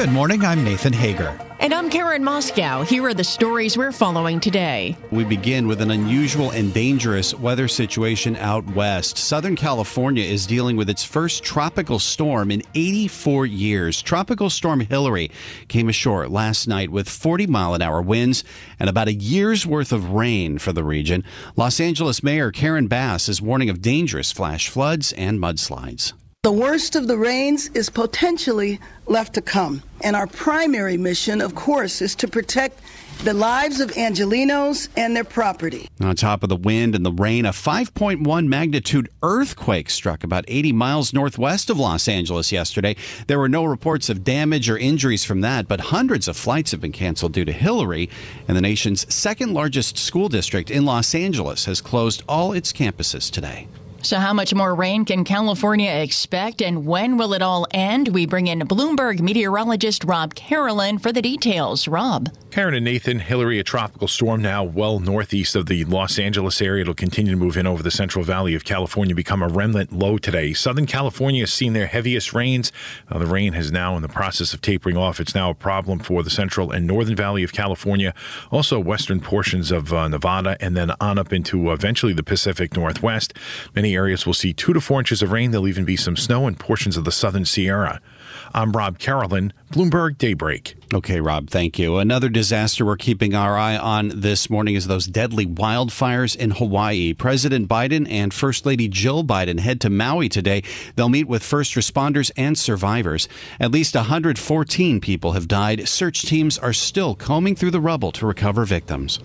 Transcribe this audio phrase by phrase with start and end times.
[0.00, 0.46] Good morning.
[0.46, 1.38] I'm Nathan Hager.
[1.58, 2.86] And I'm Karen Moskow.
[2.86, 4.96] Here are the stories we're following today.
[5.10, 9.18] We begin with an unusual and dangerous weather situation out west.
[9.18, 14.00] Southern California is dealing with its first tropical storm in 84 years.
[14.00, 15.30] Tropical Storm Hilary
[15.68, 18.42] came ashore last night with 40 mile an hour winds
[18.78, 21.24] and about a year's worth of rain for the region.
[21.56, 26.14] Los Angeles Mayor Karen Bass is warning of dangerous flash floods and mudslides.
[26.42, 29.82] The worst of the rains is potentially left to come.
[30.00, 32.80] And our primary mission, of course, is to protect
[33.24, 35.86] the lives of Angelenos and their property.
[36.00, 40.72] On top of the wind and the rain, a 5.1 magnitude earthquake struck about 80
[40.72, 42.96] miles northwest of Los Angeles yesterday.
[43.26, 46.80] There were no reports of damage or injuries from that, but hundreds of flights have
[46.80, 48.08] been canceled due to Hilary,
[48.48, 53.30] And the nation's second largest school district in Los Angeles has closed all its campuses
[53.30, 53.68] today.
[54.02, 58.08] So, how much more rain can California expect, and when will it all end?
[58.08, 61.86] We bring in Bloomberg meteorologist Rob Carolan for the details.
[61.86, 62.30] Rob.
[62.50, 66.82] Karen and Nathan, Hilary, a tropical storm now well northeast of the Los Angeles area.
[66.82, 70.18] It'll continue to move in over the Central Valley of California, become a remnant low
[70.18, 70.52] today.
[70.52, 72.72] Southern California has seen their heaviest rains.
[73.08, 75.20] Uh, the rain has now in the process of tapering off.
[75.20, 78.14] It's now a problem for the Central and Northern Valley of California,
[78.50, 82.74] also western portions of uh, Nevada, and then on up into uh, eventually the Pacific
[82.74, 83.32] Northwest.
[83.76, 85.50] Many areas will see two to four inches of rain.
[85.50, 88.00] There'll even be some snow in portions of the southern Sierra.
[88.52, 90.74] I'm Rob Carolan, Bloomberg Daybreak.
[90.92, 91.98] Okay, Rob, thank you.
[91.98, 97.14] Another disaster we're keeping our eye on this morning is those deadly wildfires in Hawaii.
[97.14, 100.62] President Biden and First Lady Jill Biden head to Maui today.
[100.96, 103.28] They'll meet with first responders and survivors.
[103.60, 105.86] At least 114 people have died.
[105.88, 109.20] Search teams are still combing through the rubble to recover victims.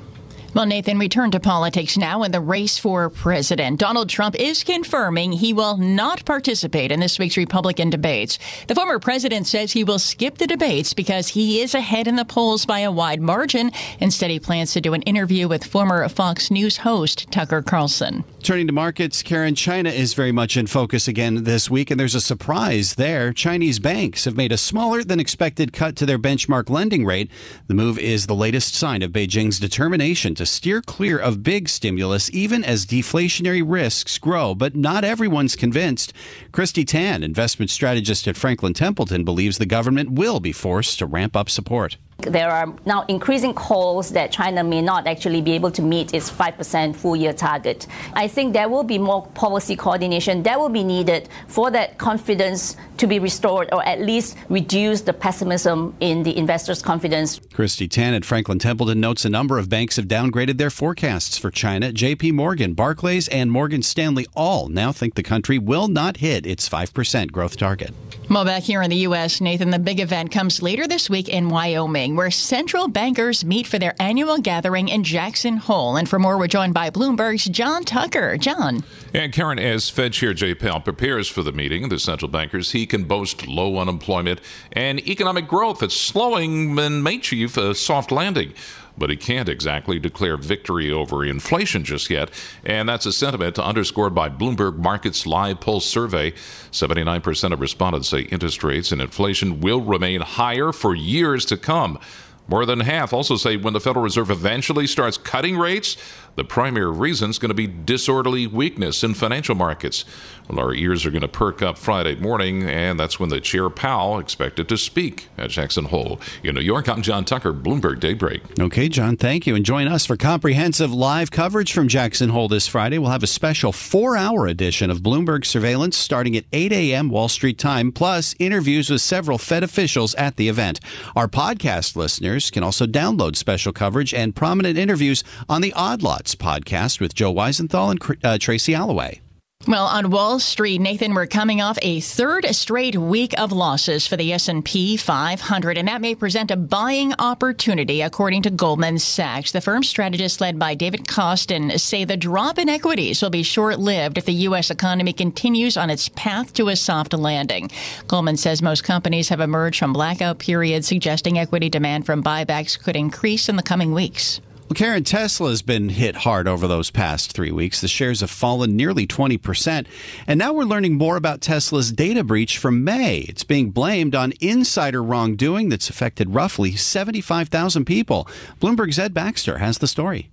[0.55, 3.77] Well, Nathan, we turn to politics now in the race for president.
[3.77, 8.39] Donald Trump is confirming he will not participate in this week's Republican debates.
[8.69, 12.23] The former president says he will skip the debates because he is ahead in the
[12.23, 13.73] polls by a wide margin.
[13.99, 18.23] Instead, he plans to do an interview with former Fox News host Tucker Carlson.
[18.41, 22.15] Turning to markets, Karen, China is very much in focus again this week, and there's
[22.15, 23.33] a surprise there.
[23.33, 27.29] Chinese banks have made a smaller than expected cut to their benchmark lending rate.
[27.67, 32.29] The move is the latest sign of Beijing's determination to steer clear of big stimulus
[32.33, 36.13] even as deflationary risks grow, but not everyone's convinced.
[36.51, 41.35] Christy Tan, investment strategist at Franklin Templeton, believes the government will be forced to ramp
[41.35, 41.97] up support.
[42.19, 46.31] There are now increasing calls that China may not actually be able to meet its
[46.31, 47.87] 5% full year target.
[48.13, 52.77] I think there will be more policy coordination that will be needed for that confidence
[52.97, 57.39] to be restored or at least reduce the pessimism in the investors' confidence.
[57.53, 61.51] Christy Tan at Franklin Templeton notes a number of banks have downgraded their forecasts for
[61.51, 61.91] China.
[61.91, 66.67] JP Morgan, Barclays, and Morgan Stanley all now think the country will not hit its
[66.69, 67.93] 5% growth target.
[68.29, 71.49] Well, back here in the U.S., Nathan, the big event comes later this week in
[71.49, 75.95] Wyoming, where central bankers meet for their annual gathering in Jackson Hole.
[75.95, 78.35] And for more, we're joined by Bloomberg's John Tucker.
[78.35, 78.83] John.
[79.13, 82.85] And Karen, as Fed Chair Jay Powell prepares for the meeting, the central bankers, he
[82.85, 84.41] can boast low unemployment
[84.73, 88.53] and economic growth that's slowing and may achieve a uh, soft landing
[88.97, 92.29] but he can't exactly declare victory over inflation just yet.
[92.63, 96.31] And that's a sentiment underscored by Bloomberg Markets Live Pulse survey.
[96.71, 101.99] 79% of respondents say interest rates and inflation will remain higher for years to come.
[102.47, 105.97] More than half also say when the Federal Reserve eventually starts cutting rates,
[106.35, 110.05] the primary reason is going to be disorderly weakness in financial markets.
[110.49, 113.69] Well, our ears are going to perk up Friday morning, and that's when the Chair
[113.69, 116.19] Powell expected to speak at Jackson Hole.
[116.43, 118.43] In New York, I'm John Tucker, Bloomberg Daybreak.
[118.59, 119.55] Okay, John, thank you.
[119.55, 122.99] And join us for comprehensive live coverage from Jackson Hole this Friday.
[122.99, 127.09] We'll have a special four hour edition of Bloomberg Surveillance starting at 8 a.m.
[127.09, 130.79] Wall Street time, plus interviews with several Fed officials at the event.
[131.15, 136.24] Our podcast listeners can also download special coverage and prominent interviews on the Odd Lot
[136.33, 139.21] podcast with Joe Weisenthal and uh, Tracy Alloway.
[139.67, 144.15] Well, on Wall Street, Nathan, we're coming off a third straight week of losses for
[144.15, 149.51] the S&P 500, and that may present a buying opportunity, according to Goldman Sachs.
[149.51, 154.19] The firm's strategists led by David Kostin, say the drop in equities will be short-lived
[154.19, 154.69] if the U.S.
[154.69, 157.71] economy continues on its path to a soft landing.
[158.05, 162.95] Goldman says most companies have emerged from blackout periods, suggesting equity demand from buybacks could
[162.95, 164.41] increase in the coming weeks.
[164.67, 167.81] Well, Karen, Tesla has been hit hard over those past three weeks.
[167.81, 169.85] The shares have fallen nearly 20%.
[170.25, 173.19] And now we're learning more about Tesla's data breach from May.
[173.29, 178.27] It's being blamed on insider wrongdoing that's affected roughly 75,000 people.
[178.59, 180.31] Bloomberg's Ed Baxter has the story.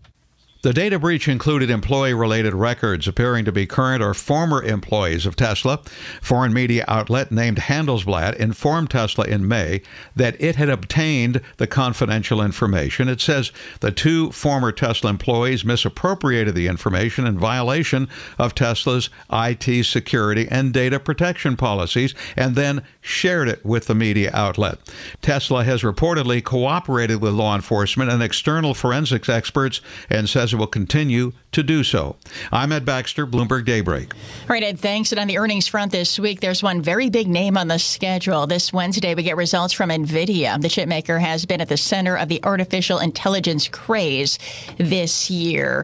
[0.62, 5.34] The data breach included employee related records appearing to be current or former employees of
[5.34, 5.80] Tesla.
[6.20, 9.82] Foreign media outlet named Handelsblatt informed Tesla in May
[10.14, 13.08] that it had obtained the confidential information.
[13.08, 13.50] It says
[13.80, 20.72] the two former Tesla employees misappropriated the information in violation of Tesla's IT security and
[20.72, 24.78] data protection policies and then shared it with the media outlet.
[25.20, 30.66] Tesla has reportedly cooperated with law enforcement and external forensics experts and says it will
[30.66, 32.16] continue to do so.
[32.50, 34.14] I'm Ed Baxter, Bloomberg Daybreak.
[34.14, 35.12] All right, Ed, thanks.
[35.12, 38.46] And on the earnings front this week, there's one very big name on the schedule.
[38.46, 40.60] This Wednesday, we get results from NVIDIA.
[40.62, 44.38] The chipmaker has been at the center of the artificial intelligence craze
[44.78, 45.82] this year.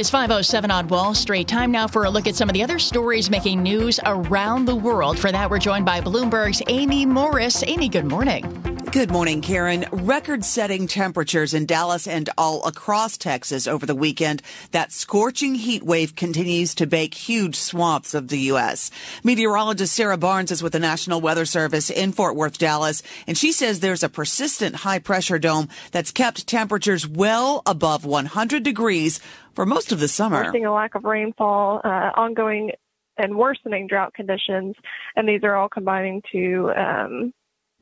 [0.00, 1.46] It's 507 on Wall Street.
[1.46, 4.74] Time now for a look at some of the other stories making news around the
[4.74, 5.18] world.
[5.18, 7.62] For that, we're joined by Bloomberg's Amy Morris.
[7.66, 8.69] Amy, good morning.
[8.92, 9.84] Good morning, Karen.
[9.92, 14.42] Record setting temperatures in Dallas and all across Texas over the weekend.
[14.72, 18.90] That scorching heat wave continues to bake huge swaths of the U.S.
[19.22, 23.52] Meteorologist Sarah Barnes is with the National Weather Service in Fort Worth, Dallas, and she
[23.52, 29.20] says there's a persistent high pressure dome that's kept temperatures well above 100 degrees
[29.54, 30.46] for most of the summer.
[30.46, 32.72] We're seeing a lack of rainfall, uh, ongoing
[33.16, 34.74] and worsening drought conditions,
[35.14, 37.32] and these are all combining to um,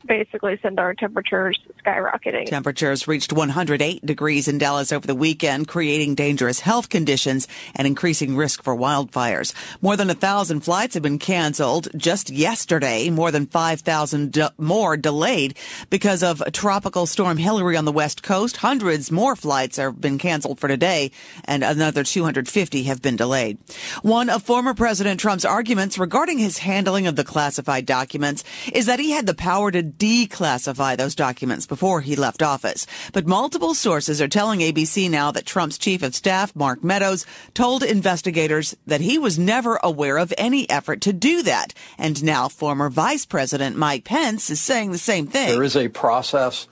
[0.07, 2.47] basically send our temperatures skyrocketing.
[2.47, 8.37] Temperatures reached 108 degrees in Dallas over the weekend, creating dangerous health conditions and increasing
[8.37, 9.53] risk for wildfires.
[9.81, 13.11] More than a thousand flights have been canceled just yesterday.
[13.11, 15.57] More than 5,000 de- more delayed
[15.91, 18.59] because of tropical storm Hilary on the west coast.
[18.59, 21.11] Hundreds more flights have been canceled for today
[21.45, 23.59] and another 250 have been delayed.
[24.03, 29.01] One of former President Trump's arguments regarding his handling of the classified documents is that
[29.01, 32.87] he had the power to declassify those documents before he left office.
[33.13, 37.83] But multiple sources are telling ABC now that Trump's chief of staff, Mark Meadows, told
[37.83, 41.75] investigators that he was never aware of any effort to do that.
[41.97, 45.51] And now former Vice President Mike Pence is saying the same thing.
[45.51, 46.69] There is a process.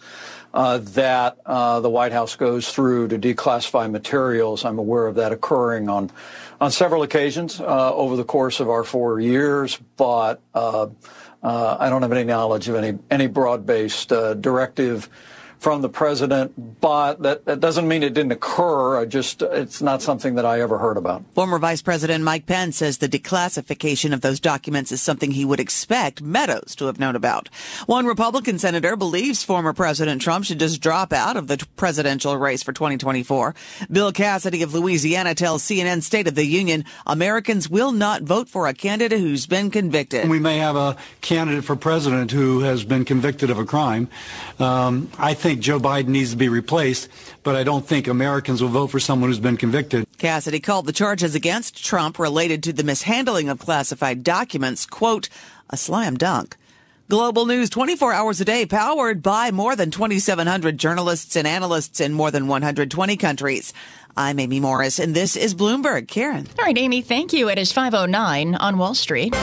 [0.55, 4.65] Uh, that uh, the White House goes through to declassify materials.
[4.65, 6.11] I'm aware of that occurring on
[6.61, 10.87] on several occasions uh, over the course of our four years, but uh,
[11.47, 15.09] I don't have any knowledge of any any broad-based uh, directive
[15.67, 19.01] from the president, but that, that doesn't mean it didn't occur.
[19.01, 21.25] I just, it's not something that I ever heard about.
[21.35, 25.59] Former Vice President Mike Pence says the declassification of those documents is something he would
[25.59, 27.49] expect Meadows to have known about.
[27.87, 32.63] One Republican senator believes former President Trump should just drop out of the presidential race
[32.63, 33.57] for 2024.
[33.91, 38.69] Bill Cassidy of Louisiana tells CNN State of the Union Americans will not vote for
[38.69, 40.29] a candidate who's been convicted.
[40.29, 44.09] We may have a candidate for president who has been convicted of a crime.
[44.61, 47.09] Um, I think think Joe Biden needs to be replaced,
[47.43, 50.07] but I don't think Americans will vote for someone who's been convicted.
[50.19, 55.29] Cassidy called the charges against Trump related to the mishandling of classified documents, quote,
[55.71, 56.57] a slam dunk.
[57.09, 62.13] Global news 24 hours a day, powered by more than 2,700 journalists and analysts in
[62.13, 63.73] more than 120 countries.
[64.17, 66.09] I'm Amy Morris, and this is Bloomberg.
[66.09, 66.47] Karen.
[66.59, 67.49] All right, Amy, thank you.
[67.49, 69.35] It is 509 on Wall Street.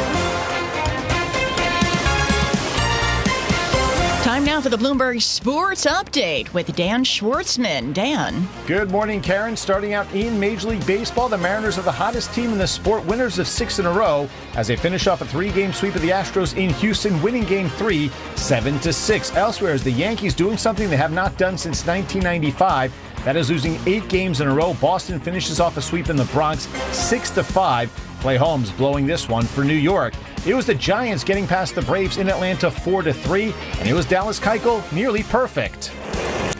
[4.33, 7.93] Time now for the Bloomberg Sports Update with Dan Schwartzman.
[7.93, 8.47] Dan.
[8.65, 9.55] Good morning, Karen.
[9.55, 13.05] Starting out in Major League Baseball, the Mariners are the hottest team in the sport,
[13.05, 16.09] winners of six in a row, as they finish off a three-game sweep of the
[16.09, 19.31] Astros in Houston, winning Game Three, seven to six.
[19.35, 22.91] Elsewhere, is the Yankees doing something they have not done since 1995.
[23.25, 24.73] That is losing eight games in a row.
[24.81, 27.91] Boston finishes off a sweep in the Bronx, six to five.
[28.23, 30.13] Clay Holmes blowing this one for New York.
[30.47, 33.91] It was the Giants getting past the Braves in Atlanta 4 to 3, and it
[33.91, 35.91] was Dallas Keuchel nearly perfect.
[35.91, 36.55] And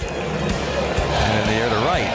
[1.39, 2.12] in the air to right,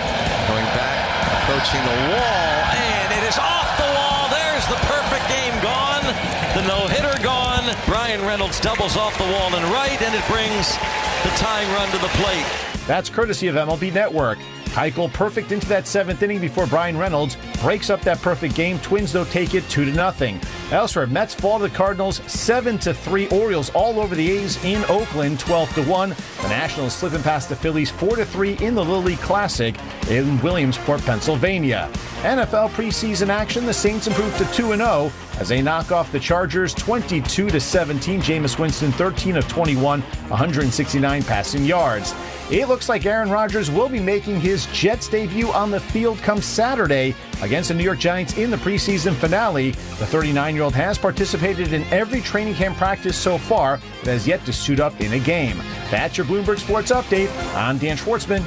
[0.53, 1.01] going back,
[1.41, 4.29] approaching the wall, and it is off the wall.
[4.29, 6.05] There's the perfect game gone.
[6.53, 7.65] The no-hitter gone.
[7.87, 10.77] Bryan Reynolds doubles off the wall and right, and it brings
[11.25, 12.45] the tying run to the plate.
[12.87, 14.37] That's courtesy of MLB Network.
[14.79, 18.79] Keuchel perfect into that seventh inning before Bryan Reynolds breaks up that perfect game.
[18.79, 20.41] Twins though take it two to nothing.
[20.71, 23.29] Elsewhere, Mets fall to the Cardinals seven to three.
[23.31, 26.11] Orioles all over the A's in Oakland twelve to one.
[26.43, 29.75] The Nationals slipping past the Phillies four to three in the League Classic
[30.09, 31.91] in Williamsport, Pennsylvania.
[32.23, 36.21] NFL preseason action: the Saints improved to two and zero as they knock off the
[36.21, 38.21] Chargers 22 to 17.
[38.21, 42.15] Jameis Winston 13 of 21, 169 passing yards.
[42.51, 46.41] It looks like Aaron Rodgers will be making his Jets debut on the field come
[46.41, 49.71] Saturday against the New York Giants in the preseason finale.
[49.71, 54.27] The 39 year old has participated in every training camp practice so far, but has
[54.27, 55.59] yet to suit up in a game.
[55.91, 57.29] That's your Bloomberg Sports Update.
[57.55, 58.45] I'm Dan Schwartzman.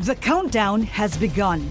[0.00, 1.70] The countdown has begun.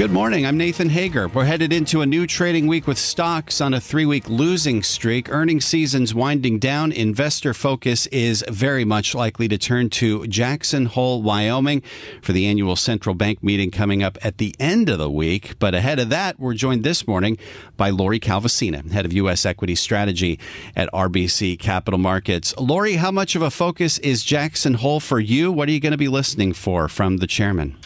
[0.00, 0.46] Good morning.
[0.46, 1.28] I'm Nathan Hager.
[1.28, 5.30] We're headed into a new trading week with stocks on a three week losing streak.
[5.30, 6.90] Earnings season's winding down.
[6.90, 11.82] Investor focus is very much likely to turn to Jackson Hole, Wyoming
[12.22, 15.58] for the annual central bank meeting coming up at the end of the week.
[15.58, 17.36] But ahead of that, we're joined this morning
[17.76, 19.44] by Lori Calvasina, head of U.S.
[19.44, 20.40] equity strategy
[20.74, 22.56] at RBC Capital Markets.
[22.56, 25.52] Lori, how much of a focus is Jackson Hole for you?
[25.52, 27.76] What are you going to be listening for from the chairman?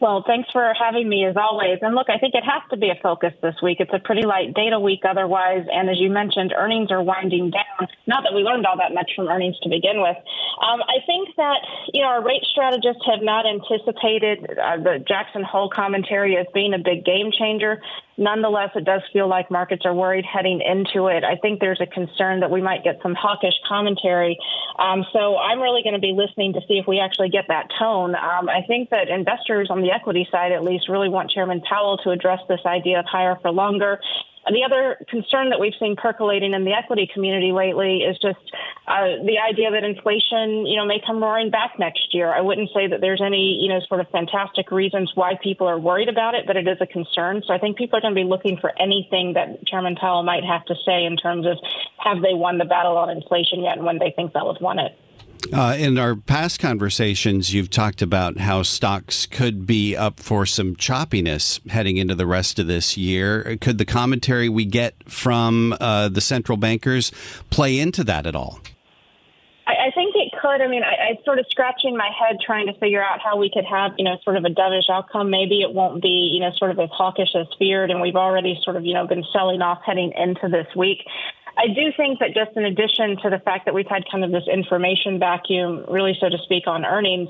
[0.00, 1.78] Well, thanks for having me as always.
[1.82, 3.78] And look, I think it has to be a focus this week.
[3.80, 5.66] It's a pretty light data week otherwise.
[5.72, 7.88] And as you mentioned, earnings are winding down.
[8.06, 10.16] Not that we learned all that much from earnings to begin with.
[10.62, 15.42] Um, I think that, you know, our rate strategists have not anticipated uh, the Jackson
[15.42, 17.82] Hole commentary as being a big game changer.
[18.18, 21.22] Nonetheless, it does feel like markets are worried heading into it.
[21.22, 24.36] I think there's a concern that we might get some hawkish commentary.
[24.76, 27.68] Um, so I'm really going to be listening to see if we actually get that
[27.78, 28.16] tone.
[28.16, 31.96] Um, I think that investors on the equity side, at least, really want Chairman Powell
[31.98, 34.00] to address this idea of higher for longer.
[34.46, 38.38] The other concern that we've seen percolating in the equity community lately is just
[38.86, 42.32] uh, the idea that inflation, you know, may come roaring back next year.
[42.32, 45.78] I wouldn't say that there's any, you know, sort of fantastic reasons why people are
[45.78, 47.42] worried about it, but it is a concern.
[47.46, 50.44] So I think people are going to be looking for anything that Chairman Powell might
[50.44, 51.58] have to say in terms of
[51.98, 54.78] have they won the battle on inflation yet and when they think they'll have won
[54.78, 54.96] it.
[55.52, 60.76] Uh, in our past conversations, you've talked about how stocks could be up for some
[60.76, 63.56] choppiness heading into the rest of this year.
[63.60, 67.12] Could the commentary we get from uh, the central bankers
[67.50, 68.60] play into that at all?
[69.66, 70.60] I, I think it could.
[70.60, 73.50] I mean, I, I sort of scratching my head trying to figure out how we
[73.52, 75.30] could have, you know, sort of a dovish outcome.
[75.30, 78.58] Maybe it won't be, you know, sort of as hawkish as feared, and we've already
[78.64, 80.98] sort of, you know, been selling off heading into this week.
[81.58, 84.30] I do think that just in addition to the fact that we've had kind of
[84.30, 87.28] this information vacuum, really, so to speak, on earnings,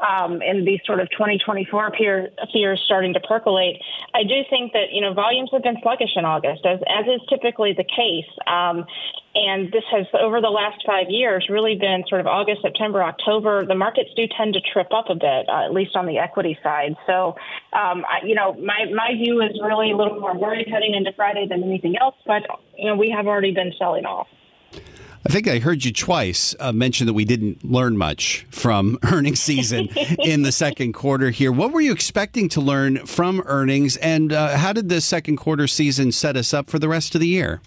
[0.00, 3.80] um, and these sort of 2024 peer, fears starting to percolate,
[4.14, 7.20] I do think that you know volumes have been sluggish in August, as as is
[7.28, 8.30] typically the case.
[8.46, 8.86] Um,
[9.34, 13.64] and this has over the last five years really been sort of August, September, October.
[13.64, 16.58] The markets do tend to trip up a bit, uh, at least on the equity
[16.62, 16.96] side.
[17.06, 17.36] So,
[17.72, 21.12] um, I, you know, my my view is really a little more worried heading into
[21.12, 22.16] Friday than anything else.
[22.26, 22.42] But
[22.76, 24.28] you know, we have already been selling off.
[25.26, 29.40] I think I heard you twice uh, mention that we didn't learn much from earnings
[29.40, 29.88] season
[30.24, 31.52] in the second quarter here.
[31.52, 35.66] What were you expecting to learn from earnings, and uh, how did the second quarter
[35.66, 37.60] season set us up for the rest of the year?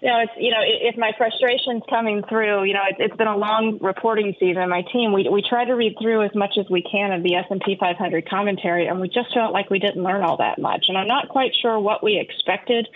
[0.00, 3.28] You know, it's you know, if my frustration's coming through, you know, it's, it's been
[3.28, 4.68] a long reporting season.
[4.68, 7.34] My team, we we try to read through as much as we can of the
[7.34, 10.58] S and P 500 commentary, and we just felt like we didn't learn all that
[10.58, 10.86] much.
[10.88, 12.88] And I'm not quite sure what we expected,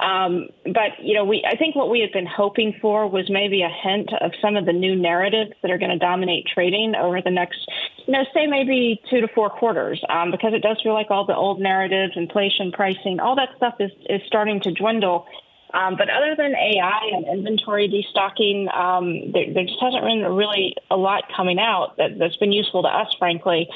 [0.00, 3.62] um, but you know, we I think what we had been hoping for was maybe
[3.62, 7.22] a hint of some of the new narratives that are going to dominate trading over
[7.22, 7.58] the next,
[8.06, 11.24] you know, say maybe two to four quarters, um, because it does feel like all
[11.24, 15.26] the old narratives, inflation, pricing, all that stuff is is starting to dwindle
[15.74, 20.74] um, but other than AI and inventory destocking, um, there, there, just hasn't been really
[20.90, 23.68] a lot coming out that, has been useful to us, frankly.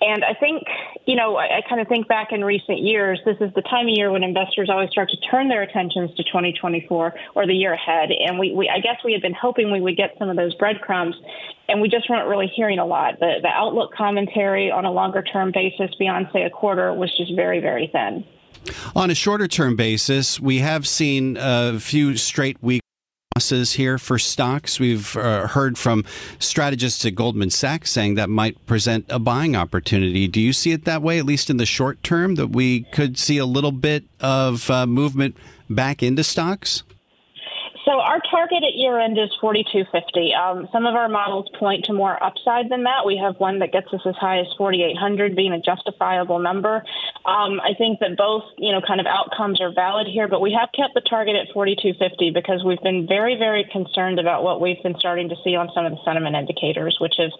[0.00, 0.62] And I think,
[1.06, 3.86] you know, I, I kind of think back in recent years, this is the time
[3.86, 7.74] of year when investors always start to turn their attentions to 2024 or the year
[7.74, 8.10] ahead.
[8.12, 10.54] And we, we I guess we had been hoping we would get some of those
[10.54, 11.16] breadcrumbs,
[11.68, 13.18] and we just weren't really hearing a lot.
[13.18, 17.34] The, the outlook commentary on a longer term basis beyond, say, a quarter was just
[17.34, 18.24] very, very thin.
[18.94, 22.84] On a shorter term basis, we have seen a few straight weeks
[23.36, 24.78] losses here for stocks.
[24.78, 26.04] We've uh, heard from
[26.38, 30.28] strategists at Goldman Sachs saying that might present a buying opportunity.
[30.28, 33.18] Do you see it that way, at least in the short term, that we could
[33.18, 35.36] see a little bit of uh, movement
[35.70, 36.82] back into stocks?
[37.84, 40.34] So our target at year end is 4250.
[40.34, 43.06] Um, some of our models point to more upside than that.
[43.06, 46.84] We have one that gets us as high as 4800 being a justifiable number.
[47.24, 50.52] Um, I think that both, you know, kind of outcomes are valid here, but we
[50.52, 54.82] have kept the target at 4250 because we've been very, very concerned about what we've
[54.82, 57.32] been starting to see on some of the sentiment indicators, which is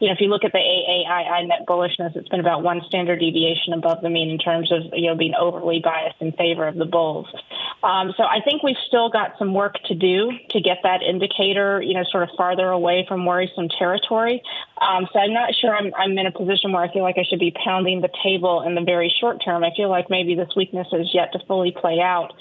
[0.00, 3.20] you know, if you look at the AAII net bullishness, it's been about one standard
[3.20, 6.74] deviation above the mean in terms of, you know, being overly biased in favor of
[6.74, 7.26] the bulls.
[7.84, 11.82] Um, so I think we've still got some work to do to get that indicator,
[11.82, 14.42] you know, sort of farther away from worrisome territory.
[14.80, 17.24] Um, so I'm not sure I'm, I'm in a position where I feel like I
[17.28, 19.62] should be pounding the table in the very short term.
[19.62, 22.32] I feel like maybe this weakness is yet to fully play out.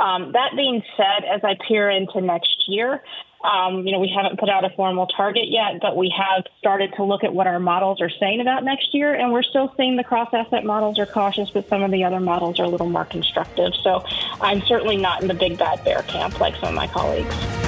[0.00, 3.02] Um, that being said, as I peer into next year,
[3.44, 6.92] um, you know, we haven't put out a formal target yet, but we have started
[6.96, 9.96] to look at what our models are saying about next year, and we're still seeing
[9.96, 12.88] the cross asset models are cautious, but some of the other models are a little
[12.88, 13.72] more constructive.
[13.82, 14.04] So
[14.40, 17.67] I'm certainly not in the big bad bear camp like some of my colleagues.